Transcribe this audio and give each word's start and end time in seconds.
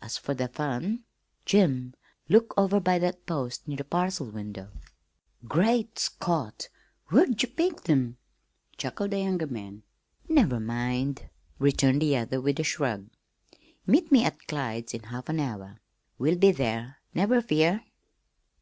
As 0.00 0.16
for 0.16 0.32
the 0.32 0.48
fun, 0.48 1.04
Jim, 1.44 1.92
look 2.30 2.54
over 2.56 2.80
by 2.80 2.98
that 2.98 3.26
post 3.26 3.68
near 3.68 3.76
the 3.76 3.84
parcel 3.84 4.30
window." 4.30 4.70
"Great 5.46 5.98
Scott! 5.98 6.70
Where'd 7.08 7.42
you 7.42 7.48
pick 7.50 7.86
'em?" 7.90 8.16
chuckled 8.78 9.10
the 9.10 9.18
younger 9.20 9.46
man. 9.46 9.82
"Never 10.30 10.60
mind," 10.60 11.28
returned 11.58 12.00
the 12.00 12.16
other 12.16 12.40
with 12.40 12.58
a 12.58 12.64
shrug. 12.64 13.10
"Meet 13.86 14.10
me 14.10 14.24
at 14.24 14.46
Clyde's 14.48 14.94
in 14.94 15.02
half 15.02 15.28
an 15.28 15.40
hour. 15.40 15.78
We'll 16.16 16.38
be 16.38 16.52
there, 16.52 17.00
never 17.12 17.42
fear." 17.42 17.84